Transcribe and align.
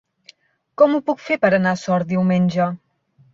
Com 0.81 0.95
ho 0.95 1.01
puc 1.09 1.21
fer 1.25 1.37
per 1.43 1.51
anar 1.59 1.75
a 1.77 1.79
Sort 1.83 2.11
diumenge? 2.15 2.71